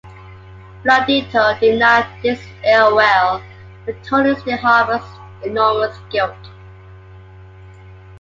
[0.83, 3.39] Blundetto denies this ill will,
[3.85, 5.05] but Tony still harbors
[5.45, 6.33] enormous guilt.